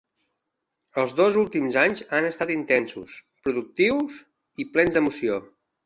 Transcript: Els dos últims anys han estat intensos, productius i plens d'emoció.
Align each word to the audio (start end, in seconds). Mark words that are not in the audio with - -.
Els 1.01 1.13
dos 1.19 1.37
últims 1.41 1.77
anys 1.83 2.03
han 2.19 2.29
estat 2.31 2.55
intensos, 2.55 3.21
productius 3.47 4.21
i 4.65 4.71
plens 4.77 4.99
d'emoció. 5.03 5.43